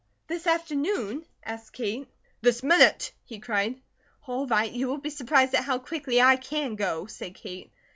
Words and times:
This 0.25 0.47
afternoon?" 0.47 1.27
asked 1.45 1.73
Kate. 1.73 2.07
"This 2.41 2.63
minute!" 2.63 3.11
he 3.23 3.37
cried. 3.37 3.79
"All 4.25 4.47
right. 4.47 4.71
You 4.71 4.87
will 4.87 4.97
be 4.97 5.11
surprised 5.11 5.53
at 5.53 5.65
how 5.65 5.77
quickly 5.77 6.19
I 6.19 6.37
can 6.37 6.73
go," 6.75 7.05
said 7.05 7.35
Kate. 7.35 7.71